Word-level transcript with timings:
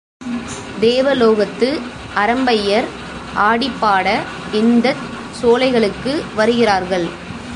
தேவலோகத்து 0.79 1.79
அரம்பையர் 2.15 2.87
ஆடிப்பாட, 3.39 4.07
இந்தச் 4.51 5.03
சோலைகளுக்கு 5.41 6.13
வருகிறார்கள். 6.35 7.07